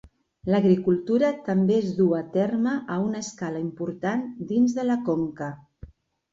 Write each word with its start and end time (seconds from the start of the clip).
L'agricultura 0.51 1.29
també 1.49 1.75
es 1.83 1.91
duu 1.99 2.15
a 2.21 2.23
terme 2.37 2.75
a 2.95 2.99
una 3.11 3.23
escala 3.27 3.63
important 3.69 4.27
dins 4.55 4.77
de 4.81 4.91
la 4.93 5.01
conca. 5.15 5.55